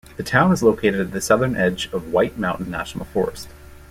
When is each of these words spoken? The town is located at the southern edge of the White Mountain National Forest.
The 0.17 0.23
town 0.23 0.51
is 0.51 0.63
located 0.63 0.99
at 0.99 1.11
the 1.11 1.21
southern 1.21 1.55
edge 1.55 1.85
of 1.93 2.05
the 2.05 2.09
White 2.09 2.35
Mountain 2.35 2.71
National 2.71 3.05
Forest. 3.05 3.49